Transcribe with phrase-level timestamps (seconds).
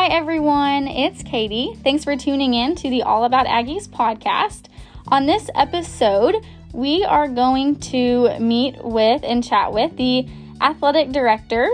[0.00, 0.88] Hi, everyone.
[0.88, 1.74] It's Katie.
[1.84, 4.64] Thanks for tuning in to the All About Aggies podcast.
[5.08, 6.36] On this episode,
[6.72, 10.26] we are going to meet with and chat with the
[10.62, 11.68] athletic director,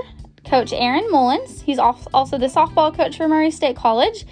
[0.44, 1.60] Coach Aaron Mullins.
[1.60, 4.26] He's also the softball coach for Murray State College.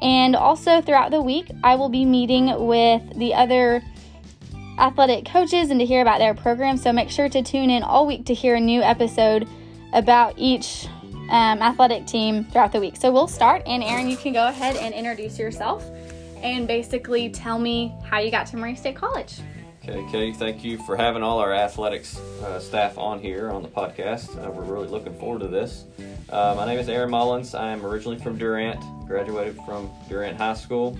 [0.00, 3.82] And also throughout the week, I will be meeting with the other
[4.78, 6.76] athletic coaches and to hear about their program.
[6.76, 9.48] So make sure to tune in all week to hear a new episode
[9.92, 10.86] about each
[11.30, 12.96] um, athletic team throughout the week.
[12.96, 15.84] So we'll start, and Aaron, you can go ahead and introduce yourself
[16.42, 19.40] and basically tell me how you got to Murray State College.
[19.82, 23.68] Okay, Katie, thank you for having all our athletics uh, staff on here on the
[23.68, 24.36] podcast.
[24.36, 25.84] Uh, we're really looking forward to this.
[26.28, 27.54] Uh, my name is Aaron Mullins.
[27.54, 30.98] I'm originally from Durant, graduated from Durant High School.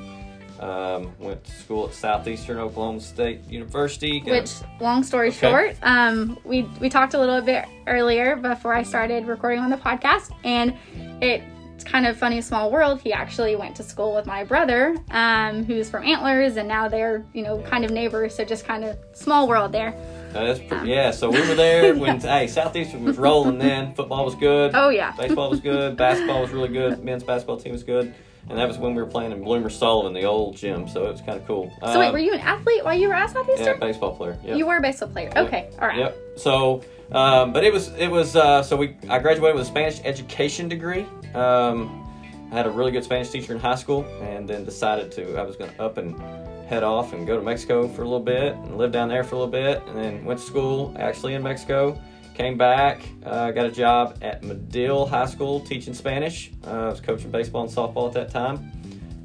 [0.61, 4.21] Um, went to school at Southeastern Oklahoma State University.
[4.21, 5.51] Which, long story okay.
[5.51, 9.79] short, um, we we talked a little bit earlier before I started recording on the
[9.79, 10.77] podcast, and
[11.23, 13.01] it's kind of funny small world.
[13.01, 17.25] He actually went to school with my brother, um, who's from Antlers, and now they're
[17.33, 18.35] you know kind of neighbors.
[18.35, 19.95] So just kind of small world there.
[20.35, 22.41] Uh, pretty, yeah, so we were there when yeah.
[22.41, 23.57] hey Southeastern was rolling.
[23.57, 24.73] Then football was good.
[24.75, 25.97] Oh yeah, baseball was good.
[25.97, 27.03] basketball was really good.
[27.03, 28.15] Men's basketball team was good
[28.49, 30.89] and that was when we were playing in Bloomer Sullivan, the old gym.
[30.89, 31.73] So it was kind of cool.
[31.81, 33.67] So um, wait, were you an athlete while you were at Southeastern?
[33.67, 34.39] Yeah, baseball player.
[34.45, 34.57] Yep.
[34.57, 35.31] You were a baseball player.
[35.35, 35.47] Yep.
[35.47, 35.99] Okay, all right.
[35.99, 36.19] Yep.
[36.37, 36.83] So,
[37.13, 40.69] um, but it was it was uh, so we I graduated with a Spanish education
[40.69, 41.07] degree.
[41.35, 42.07] Um,
[42.51, 45.43] I had a really good Spanish teacher in high school, and then decided to I
[45.43, 46.21] was going to up and
[46.67, 49.37] head off and go to Mexico for a little bit and live down there for
[49.37, 52.01] a little bit, and then went to school actually in Mexico
[52.35, 56.51] Came back, uh, got a job at Madill High School teaching Spanish.
[56.67, 58.73] Uh, I was coaching baseball and softball at that time.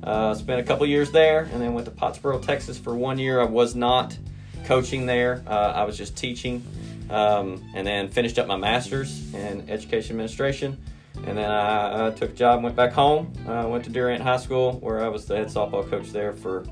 [0.03, 3.39] Uh, spent a couple years there and then went to Pottsboro, Texas for one year.
[3.39, 4.17] I was not
[4.65, 6.63] coaching there, uh, I was just teaching.
[7.09, 10.77] Um, and then finished up my master's in education administration.
[11.25, 14.37] And then I, I took a job, went back home, uh, went to Durant High
[14.37, 16.65] School where I was the head softball coach there for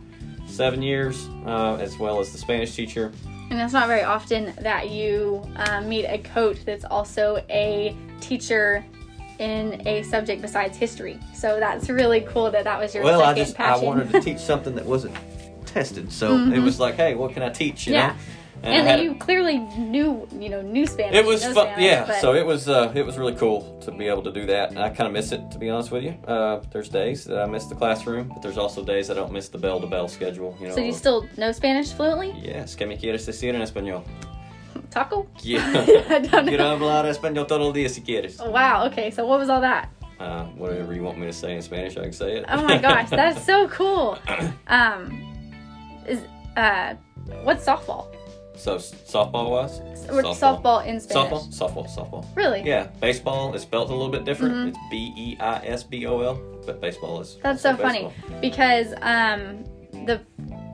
[0.48, 3.12] seven years, uh, as well as the Spanish teacher.
[3.54, 8.84] And it's not very often that you um, meet a coach that's also a teacher
[9.38, 11.20] in a subject besides history.
[11.36, 13.84] So that's really cool that that was your well, I just passion.
[13.84, 15.16] I wanted to teach something that wasn't
[15.68, 16.52] tested, so mm-hmm.
[16.52, 17.86] it was like, hey, what can I teach?
[17.86, 18.08] You yeah.
[18.08, 18.16] know.
[18.64, 21.16] And, and you clearly knew, you know, knew Spanish.
[21.16, 22.06] It was fun, yeah.
[22.06, 22.22] But...
[22.22, 24.70] So it was, uh, it was really cool to be able to do that.
[24.70, 26.12] And I kind of miss it, to be honest with you.
[26.26, 29.50] Uh, there's days that I miss the classroom, but there's also days I don't miss
[29.50, 30.56] the bell to bell schedule.
[30.62, 30.76] You know.
[30.76, 32.34] So you still know Spanish fluently?
[32.42, 32.76] Yes.
[32.76, 34.04] ¿Qué me quieres decir en español?
[34.90, 35.28] Taco?
[35.42, 35.86] Yeah.
[36.46, 38.38] Quiero hablar español todo el día si quieres.
[38.40, 38.86] Oh, wow.
[38.86, 39.12] Okay.
[39.12, 39.90] So what was all that?
[40.20, 42.46] Uh, whatever you want me to say in Spanish, I can say it.
[42.48, 44.18] oh my gosh, that's so cool.
[44.68, 45.12] Um,
[46.08, 46.22] is
[46.56, 46.96] uh,
[47.44, 48.08] what's softball?
[48.56, 49.80] So softball was?
[49.80, 50.62] Softball.
[50.62, 51.32] softball in Spanish.
[51.32, 52.36] Softball, softball, softball.
[52.36, 52.62] Really?
[52.64, 52.88] Yeah.
[53.02, 54.54] Baseball is spelled a little bit different.
[54.54, 54.68] Mm-hmm.
[54.70, 57.38] It's B E I S B O L, but baseball is.
[57.42, 58.12] That's so baseball.
[58.12, 59.64] funny because um,
[60.06, 60.22] the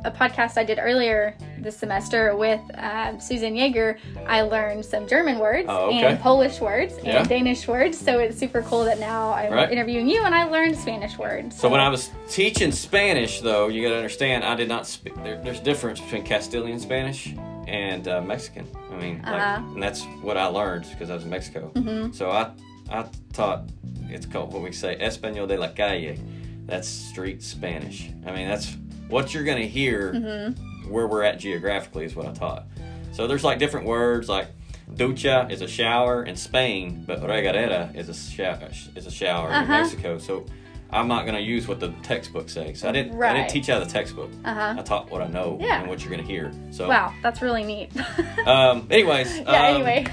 [0.05, 5.39] a podcast I did earlier this semester with uh, Susan Yeager, I learned some German
[5.39, 6.05] words oh, okay.
[6.05, 7.19] and Polish words yeah.
[7.19, 7.97] and Danish words.
[7.97, 9.69] So it's super cool that now I'm right.
[9.69, 11.55] interviewing you and I learned Spanish words.
[11.55, 11.63] So.
[11.63, 11.69] so.
[11.69, 15.15] when I was teaching Spanish, though, you got to understand I did not speak.
[15.15, 17.35] There, there's difference between Castilian Spanish
[17.69, 18.67] and uh, Mexican.
[18.91, 19.33] I mean, uh-huh.
[19.33, 21.71] like, and that's what I learned because I was in Mexico.
[21.75, 22.11] Mm-hmm.
[22.11, 22.51] So I
[22.89, 23.69] I taught
[24.09, 26.17] it's called what we say Español de la calle.
[26.65, 28.09] That's street Spanish.
[28.25, 28.75] I mean, that's
[29.07, 30.91] what you're to hear mm-hmm.
[30.91, 32.65] where we're at geographically is what I taught.
[33.11, 34.47] So there's like different words like
[34.91, 39.61] ducha is a shower in Spain, but regadera is a shower is a shower uh-huh.
[39.61, 40.17] in Mexico.
[40.17, 40.45] So
[40.91, 42.83] I'm not going to use what the textbook says.
[42.83, 43.15] I didn't.
[43.15, 43.31] Right.
[43.31, 44.31] I didn't teach out of the textbook.
[44.43, 44.75] Uh-huh.
[44.77, 45.81] I taught what I know yeah.
[45.81, 46.51] and what you're going to hear.
[46.71, 47.91] So wow, that's really neat.
[48.45, 48.87] um.
[48.89, 49.39] Anyways.
[49.39, 49.43] Yeah.
[49.43, 50.05] Um, anyway.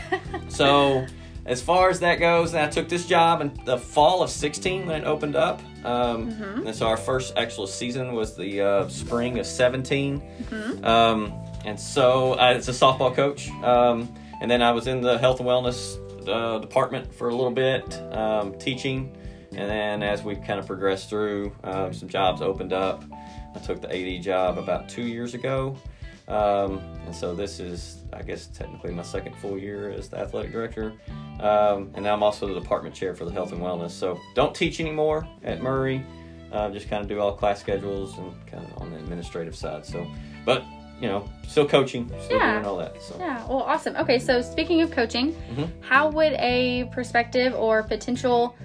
[0.49, 1.07] so
[1.47, 5.03] as far as that goes, I took this job in the fall of 16 when
[5.03, 5.63] it opened up.
[5.85, 6.67] Um, mm-hmm.
[6.67, 10.21] And so our first actual season was the uh, spring of 17.
[10.21, 10.85] Mm-hmm.
[10.85, 11.33] Um,
[11.65, 13.49] and so I was a softball coach.
[13.63, 15.97] Um, and then I was in the health and wellness
[16.29, 19.16] uh, department for a little bit, um, teaching.
[19.57, 23.05] And then as we kind of progressed through, um, some jobs opened up.
[23.55, 25.77] I took the AD job about two years ago.
[26.29, 30.53] Um, and so this is, I guess, technically my second full year as the athletic
[30.53, 30.93] director.
[31.41, 33.93] Um, and I'm also the department chair for the health and wellness.
[33.93, 36.05] So don't teach anymore at Murray.
[36.53, 39.87] Uh, just kind of do all class schedules and kind of on the administrative side.
[39.87, 40.07] So,
[40.45, 40.65] but
[41.01, 42.55] you know, still coaching, still yeah.
[42.55, 43.01] doing all that.
[43.03, 43.17] So.
[43.19, 43.97] Yeah, well, awesome.
[43.97, 45.65] Okay, so speaking of coaching, mm-hmm.
[45.83, 48.57] how would a prospective or potential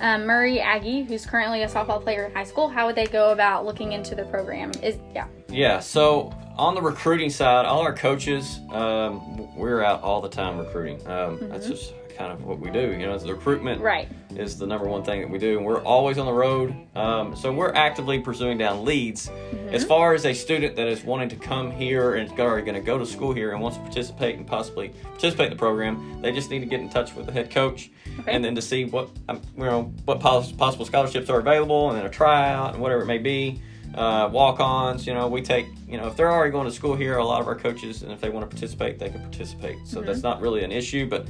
[0.00, 3.32] um, Murray Aggie, who's currently a softball player in high school, how would they go
[3.32, 4.70] about looking into the program?
[4.82, 5.26] Is yeah.
[5.48, 5.80] Yeah.
[5.80, 11.06] So on the recruiting side, all our coaches, um, we're out all the time recruiting.
[11.06, 12.92] Um, That's just kind of what we do.
[12.92, 14.06] You know, the recruitment Right.
[14.36, 16.74] is the number one thing that we do, and we're always on the road.
[16.94, 19.30] Um, so we're actively pursuing down leads.
[19.72, 22.74] As far as a student that is wanting to come here and is already going
[22.74, 26.20] to go to school here and wants to participate and possibly participate in the program,
[26.20, 27.90] they just need to get in touch with the head coach,
[28.20, 28.32] Okay.
[28.32, 31.98] and then to see what um, you know what pos- possible scholarships are available, and
[31.98, 33.62] then a tryout and whatever it may be.
[33.92, 37.16] Uh, walk-ons, you know, we take, you know, if they're already going to school here,
[37.16, 39.78] a lot of our coaches, and if they want to participate, they can participate.
[39.84, 41.26] So that's not really an issue, but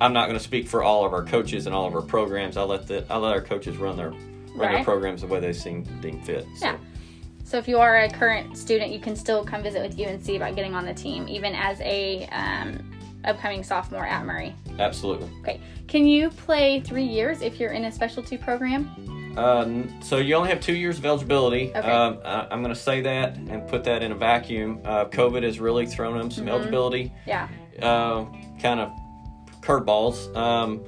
[0.00, 2.56] I'm not going to speak for all of our coaches and all of our programs.
[2.56, 4.10] I let the I let our coaches run their
[4.54, 6.44] run their programs the way they seem deem fit.
[6.56, 6.76] So, Yeah.
[7.44, 10.22] So if you are a current student, you can still come visit with you and
[10.24, 12.90] see about getting on the team, even as a um,
[13.24, 14.54] upcoming sophomore at Murray.
[14.78, 15.30] absolutely.
[15.40, 15.58] Okay.
[15.86, 19.34] Can you play three years if you're in a specialty program?
[19.38, 21.70] Uh, n- so you only have two years of eligibility.
[21.74, 21.78] Okay.
[21.90, 24.80] Um, I, I'm going to say that and put that in a vacuum.
[24.84, 26.52] Uh, COVID has really thrown them some Mm-hmm.
[26.54, 27.48] eligibility Yeah.
[27.80, 28.26] uh,
[28.60, 28.92] kind of
[29.60, 30.34] curveballs.
[30.36, 30.82] Um,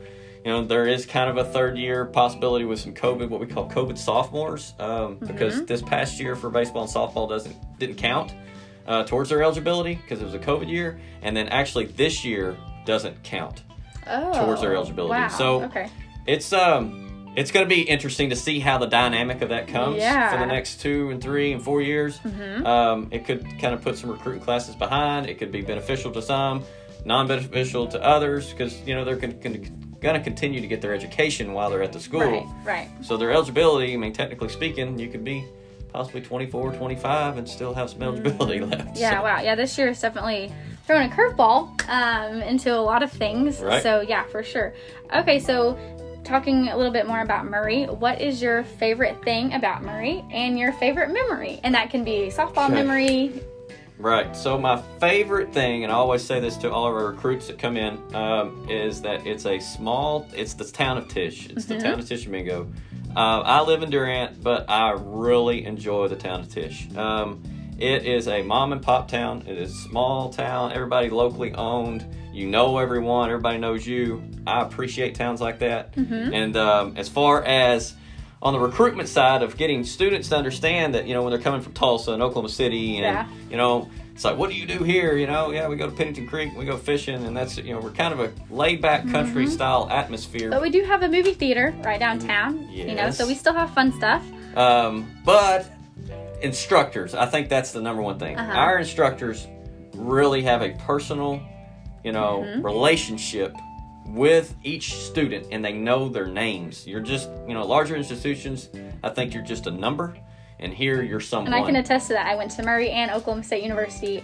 [0.44, 3.46] you know, there is kind of a third year possibility with some COVID, what we
[3.46, 8.34] call COVID sophomores, um, because this past year for baseball and softball doesn't didn't count
[8.86, 12.56] uh, towards their eligibility because it was a COVID year, and then actually this year
[12.86, 13.62] doesn't count.
[14.06, 14.44] Oh.
[14.44, 15.12] Towards their eligibility.
[15.20, 15.28] Wow.
[15.28, 15.88] So- okay.
[16.26, 17.06] It's um.
[17.36, 20.32] It's going to be interesting to see how the dynamic of that comes Yeah.
[20.32, 22.18] for the next two and three and four years.
[22.18, 22.66] Mm-hmm.
[22.66, 25.28] Um, it could kind of put some recruiting classes behind.
[25.28, 26.64] It could be beneficial to some,
[27.04, 30.94] non-beneficial to others, because you know they're con- con- going to continue to get their
[30.94, 32.20] education while they're at the school.
[32.20, 32.46] Right.
[32.64, 32.88] Right.
[33.02, 35.44] So their eligibility, I mean, technically speaking, you could be
[35.92, 38.84] possibly 24, 25 and still have some eligibility left.
[38.88, 38.96] Mm-hmm.
[38.96, 39.18] Yeah.
[39.18, 39.40] So- Wow.
[39.42, 39.54] Yeah.
[39.56, 40.52] This year is definitely
[40.86, 43.60] throwing a curveball um, into a lot of things.
[43.60, 43.82] Right.
[43.82, 44.72] So yeah, for sure.
[45.14, 45.38] Okay.
[45.38, 45.78] So.
[46.22, 50.56] Talking a little bit more about Murray, what is your favorite thing about Murray and
[50.56, 51.58] your favorite memory?
[51.64, 52.74] And that can be softball Okay.
[52.74, 53.42] memory.
[54.00, 54.34] Right.
[54.34, 57.58] So my favorite thing, and I always say this to all of our recruits that
[57.58, 60.26] come in, um, is that it's a small.
[60.34, 61.50] It's the town of Tish.
[61.50, 62.66] It's the town of Tishomingo.
[63.14, 66.88] Uh, I live in Durant, but I really enjoy the town of Tish.
[66.96, 67.42] Um,
[67.78, 69.44] it is a mom and pop town.
[69.46, 70.72] It is a small town.
[70.72, 72.06] Everybody locally owned.
[72.32, 73.28] You know everyone.
[73.30, 74.22] Everybody knows you.
[74.46, 75.94] I appreciate towns like that.
[76.32, 77.94] And um, as far as
[78.42, 81.60] on the recruitment side of getting students to understand that you know when they're coming
[81.60, 83.28] from Tulsa and Oklahoma City and Yeah.
[83.50, 85.94] you know it's like what do you do here you know yeah we go to
[85.94, 89.06] Pennington Creek we go fishing and that's you know we're kind of a laid back
[89.10, 92.66] country style atmosphere But we do have a movie theater right downtown.
[92.70, 94.22] You know, so we still have fun stuff.
[94.56, 95.70] um, but
[96.42, 98.52] instructors I think that's the number one thing Uh-huh.
[98.52, 99.46] our instructors
[99.94, 101.42] really have a personal
[102.04, 102.62] you know Mm-hmm.
[102.64, 103.54] relationship
[104.14, 108.68] with each student and they know their names you're just you know larger institutions
[109.02, 110.16] I think you're just a number
[110.58, 112.26] and here you're someone And I can attest to that.
[112.26, 114.22] I went to Murray and Oklahoma State University.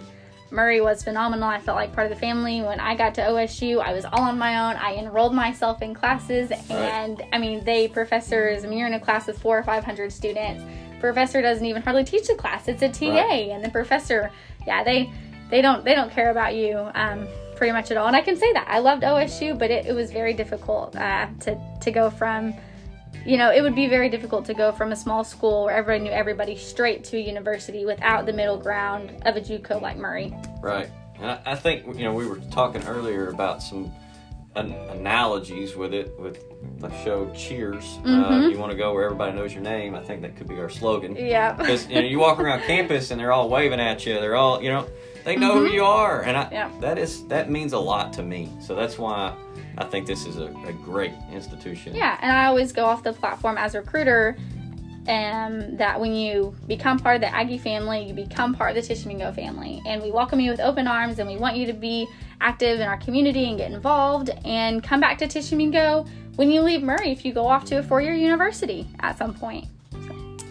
[0.51, 1.49] Murray was phenomenal.
[1.49, 2.61] I felt like part of the family.
[2.61, 4.77] When I got to OSU, I was all on my own.
[4.77, 8.63] I enrolled myself in classes, and I mean, they professors.
[8.63, 10.63] I mean, you're in a class with four or five hundred students.
[11.01, 12.67] Professor doesn't even hardly teach the class.
[12.69, 13.49] It's a TA, Right.
[13.49, 14.31] and the professor,
[14.65, 15.11] yeah, they
[15.49, 18.07] they don't they don't care about you um, pretty much at all.
[18.07, 21.27] And I can say that I loved OSU, but it, it was very difficult uh,
[21.41, 22.53] to to go from
[23.25, 26.03] you know, it would be very difficult to go from a small school where everybody
[26.05, 30.33] knew everybody straight to a university without the middle ground of a JUCO like Murray.
[30.61, 30.89] Right.
[31.19, 33.91] And I, I think, you know, we were talking earlier about some
[34.55, 36.41] an, analogies with it, with
[36.79, 37.99] the show Cheers.
[38.05, 38.51] Uh, Mhm.
[38.51, 39.93] you want to go where everybody knows your name.
[39.93, 41.15] I think that could be our slogan.
[41.17, 41.51] Yeah.
[41.51, 44.13] Because, you know, you walk around campus and they're all waving at you.
[44.21, 44.87] They're all, you know,
[45.27, 46.21] they know who you are.
[46.21, 46.53] And I, Mm-hmm.
[46.53, 46.71] Yeah.
[46.79, 48.49] that is, that means a lot to me.
[48.61, 49.35] So that's why
[49.77, 51.93] I think this is a, a great institution.
[51.93, 54.37] Yeah, and I always go off the platform as a recruiter
[55.05, 58.81] and that when you become part of the Aggie family, you become part of the
[58.87, 59.81] Tishomingo family.
[59.85, 62.07] And we welcome you with open arms and we want you to be
[62.39, 66.05] active in our community and get involved and come back to Tishomingo
[66.37, 69.33] when you leave Murray if you go off to a four year university at some
[69.33, 69.65] point.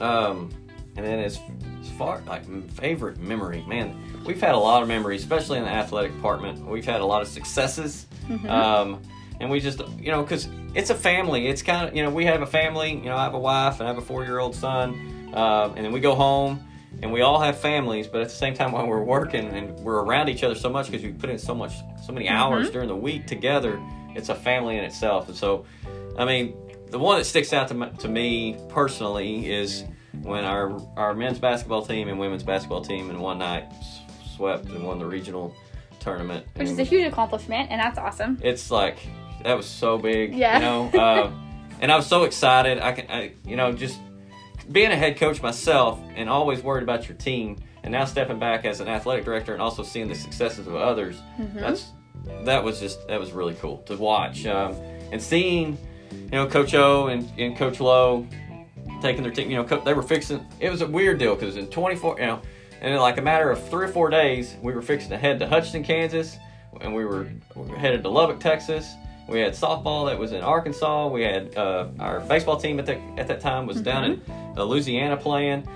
[0.03, 0.51] Um,
[0.97, 1.39] and then as,
[1.81, 3.95] as far like favorite memory, man,
[4.27, 6.65] we've had a lot of memories, especially in the athletic department.
[6.67, 8.07] We've had a lot of successes,
[8.49, 9.03] um,
[9.41, 11.47] and we just you know because it's a family.
[11.47, 12.91] It's kind of you know we have a family.
[12.95, 15.75] You know I have a wife and I have a four year old son, um,
[15.77, 16.63] and then we go home.
[17.03, 20.01] And we all have families, but at the same time, when we're working and we're
[20.03, 21.75] around each other so much because we put in so much,
[22.07, 23.79] so many hours during the week together,
[24.15, 25.29] it's a family in itself.
[25.29, 25.67] And so,
[26.17, 26.57] I mean,
[26.89, 29.85] the one that sticks out to, m- to me personally is
[30.23, 33.71] when our our men's basketball team and women's basketball team in one night
[34.37, 35.55] swept and won the regional
[36.01, 36.47] tournament.
[36.57, 38.39] Which is a huge accomplishment, and that's awesome.
[38.43, 38.99] it's like
[39.43, 40.57] that was so big, Yeah.
[40.57, 40.63] you
[40.93, 41.01] know.
[41.01, 41.31] Uh,
[41.81, 42.79] and I was so excited.
[42.79, 43.99] I can, I, you know, just
[44.71, 47.57] being a head coach myself and always worried about your team.
[47.85, 51.17] and now stepping back as an athletic director and also seeing the successes of others,
[51.41, 51.61] Mm-hmm.
[51.61, 51.93] that's
[52.45, 54.75] that was just that was really cool to watch um,
[55.13, 55.79] and seeing,
[56.11, 58.27] you know, Coach O and, and Coach Lowe
[59.01, 59.49] taking their team.
[59.51, 60.45] You know, co- they were fixing.
[60.59, 62.41] It was a weird deal because in 24, you know,
[62.81, 65.39] and in like a matter of three or four days, we were fixing to head
[65.41, 66.39] to Hutchinson, Kansas,
[66.81, 68.95] and we were, we were headed to Lubbock, Texas.
[69.29, 71.09] We had softball that was in Arkansas.
[71.09, 74.23] We had uh, our baseball team at that at that time was down in
[74.57, 75.67] uh, Louisiana playing,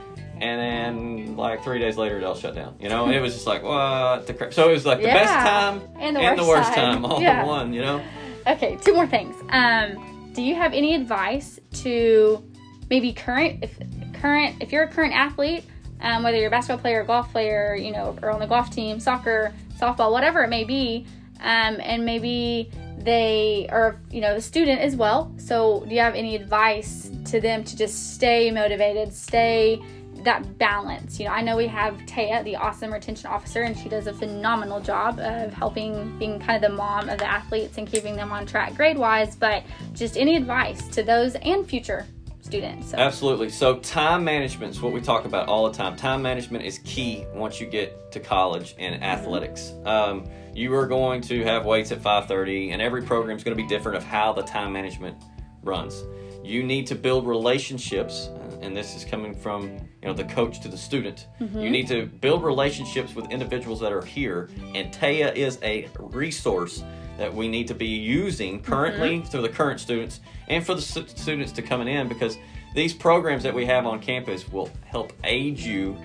[0.41, 2.77] and then like three days later it all shut down.
[2.79, 4.53] You know, and it was just like what the crap.
[4.55, 7.03] So it was like the best time And the worst worst time.
[7.03, 7.41] time all Yeah.
[7.41, 7.73] in one.
[7.73, 8.03] You know.
[8.47, 9.35] Okay, two more things.
[9.51, 12.43] Um, do you have any advice to
[12.89, 13.77] maybe current if
[14.21, 15.65] current if you're a current athlete,
[16.01, 19.01] um, whether you're a basketball player, golf player, you know, or on the golf team,
[19.01, 21.07] soccer, softball, whatever it may be,
[21.41, 25.33] um, and maybe they are you know the student as well.
[25.39, 29.83] So do you have any advice to them to just stay motivated, stay
[30.25, 31.19] that balance.
[31.19, 34.13] You know, I know we have Taya, the awesome retention officer, and she does a
[34.13, 38.33] phenomenal job of helping being kind of the mom of the athletes and keeping them
[38.33, 39.37] on track grade wise.
[39.37, 39.65] But
[39.95, 42.07] just any advice to those and future
[42.43, 42.91] students.
[42.91, 43.49] So, Absolutely.
[43.51, 45.97] So time management is what we talk about all the time.
[45.97, 49.05] Time management is key once you get to college and mm-hmm.
[49.05, 49.73] athletics.
[49.85, 53.63] Um, you are going to have weights at 5:30, and every program is going to
[53.63, 55.17] be different of how the time management
[55.63, 56.05] runs.
[56.43, 59.69] You need to build relationships, uh, and this is coming from
[60.03, 61.29] you know the coach to the student.
[61.41, 61.61] Mm-hmm.
[61.61, 66.83] You need to build relationships with individuals that are here, and Taya is a resource
[67.21, 69.29] that we need to be using currently mm-hmm.
[69.29, 72.39] for the current students and for the stu- students to coming in because
[72.75, 75.97] these programs that we have on campus will help aid you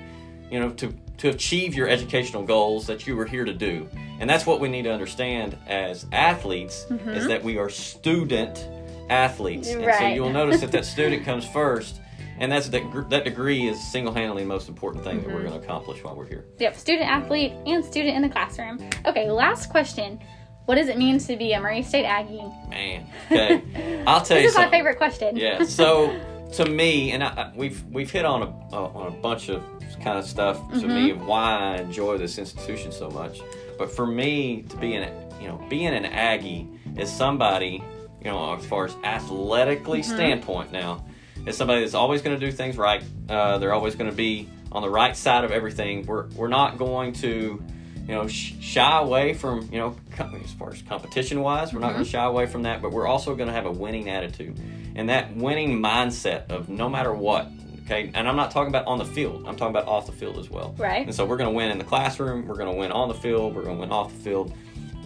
[0.51, 3.87] you know to to achieve your educational goals that you were here to do.
[4.19, 7.27] And that's what we need to understand as athletes is mm-hmm.
[7.29, 8.67] that we are student
[9.09, 9.69] athletes.
[9.69, 12.01] And so you'll notice that that student comes first
[12.37, 15.47] and that's that, that degree is single-handedly the most important thing that we're mm-hmm.
[15.47, 16.45] going to accomplish while we're here.
[16.59, 18.77] Yep, student athlete and student in the classroom.
[19.05, 20.19] Okay, last question.
[20.65, 22.41] What does it mean to be a Murray State Aggie?
[22.69, 25.35] man okay i'll tell you This is my favorite question.
[25.37, 25.63] yeah.
[25.65, 26.19] So
[26.53, 29.61] to me, and I, we've we've hit on a uh, on a bunch of
[30.01, 33.41] kind of stuff to me of why I enjoy this institution so much.
[33.77, 36.67] But for me, to be an you know being an Aggie
[36.97, 37.83] is somebody
[38.23, 41.05] you know as far as athletically standpoint now
[41.45, 43.03] is somebody that's always going to do things right.
[43.27, 46.05] Uh, they're always going to be on the right side of everything.
[46.05, 47.61] We're we're not going to
[48.07, 51.79] you know, sh- shy away from, you know, com- as far as competition wise, we're
[51.79, 54.09] not going to shy away from that, but we're also going to have a winning
[54.09, 54.59] attitude.
[54.95, 57.47] And that winning mindset of no matter what,
[57.85, 60.37] okay, and I'm not talking about on the field, I'm talking about off the field
[60.37, 60.75] as well.
[60.77, 61.05] Right.
[61.05, 63.15] And so we're going to win in the classroom, we're going to win on the
[63.15, 64.53] field, we're going to win off the field.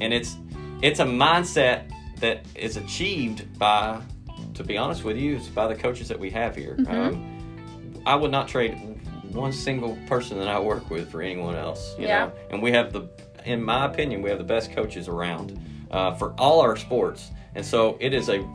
[0.02, 0.38] And it's
[0.82, 4.02] it's a mindset that is achieved by,
[4.54, 6.78] to be honest with you, it's by the coaches that we have here.
[6.88, 8.89] Um, I would not trade
[9.32, 11.96] one single person that I work with for anyone else.
[11.98, 12.26] You Yeah.
[12.26, 13.08] know, and we have the,
[13.46, 15.60] in my opinion, we have the best coaches around
[15.92, 18.46] uh, for all our sports, and so it is a,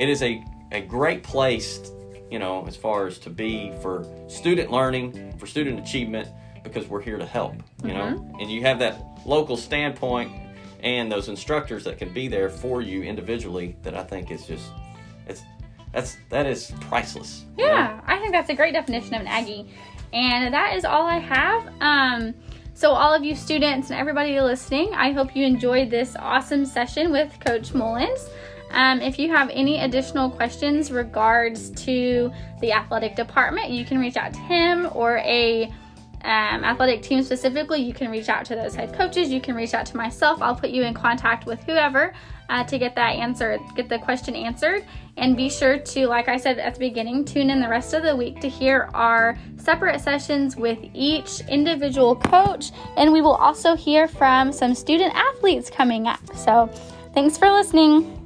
[0.00, 1.92] it is a a great place,
[2.30, 6.28] you know, as far as to be for student learning, for student achievement,
[6.64, 7.54] because we're here to help.
[7.84, 10.32] You know, and you have that local standpoint
[10.82, 13.76] and those instructors that can be there for you individually.
[13.82, 14.66] That I think is just,
[15.28, 15.42] it's
[15.92, 17.44] that's that is priceless.
[17.56, 17.72] you know?
[17.72, 19.70] Yeah, I think that's a great definition of an Aggie.
[20.14, 21.68] And that is all I have.
[21.80, 22.34] Um,
[22.72, 27.12] so, all of you students and everybody listening, I hope you enjoyed this awesome session
[27.12, 28.28] with Coach Mullins.
[28.70, 34.16] Um, if you have any additional questions regards to the athletic department, you can reach
[34.16, 35.72] out to him or a
[36.24, 37.80] um, athletic team specifically.
[37.80, 39.30] You can reach out to those head coaches.
[39.30, 40.40] You can reach out to myself.
[40.42, 42.14] I'll put you in contact with whoever
[42.48, 44.84] uh, to get that answer, get the question answered.
[45.16, 48.02] And be sure to, like I said at the beginning, tune in the rest of
[48.02, 52.72] the week to hear our separate sessions with each individual coach.
[52.96, 56.20] And we will also hear from some student athletes coming up.
[56.34, 56.66] So,
[57.12, 58.23] thanks for listening.